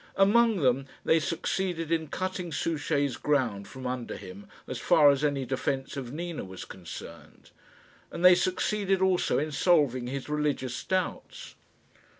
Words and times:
Among 0.15 0.61
them 0.61 0.87
they 1.05 1.19
succeeded 1.19 1.91
in 1.91 2.07
cutting 2.07 2.51
Souchey's 2.51 3.17
ground 3.17 3.67
from 3.67 3.85
under 3.85 4.17
him 4.17 4.47
as 4.67 4.79
far 4.79 5.11
as 5.11 5.23
any 5.23 5.45
defence 5.45 5.95
of 5.95 6.11
Nina 6.11 6.43
was 6.43 6.65
concerned, 6.65 7.51
and 8.09 8.25
they 8.25 8.33
succeeded 8.33 8.99
also 8.99 9.37
in 9.37 9.51
solving 9.51 10.07
his 10.07 10.27
religious 10.27 10.83
doubts. 10.83 11.53